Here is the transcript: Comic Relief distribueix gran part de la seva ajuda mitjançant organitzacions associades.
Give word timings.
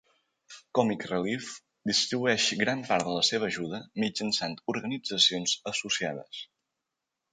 Comic 0.77 1.03
Relief 1.09 1.49
distribueix 1.91 2.47
gran 2.63 2.81
part 2.87 3.07
de 3.09 3.13
la 3.17 3.27
seva 3.27 3.49
ajuda 3.53 3.83
mitjançant 4.05 4.57
organitzacions 4.75 5.55
associades. 5.75 6.41